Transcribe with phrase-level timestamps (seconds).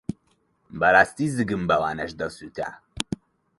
[0.79, 2.69] بەڕاستی زگم بەوانەش دەسووتا.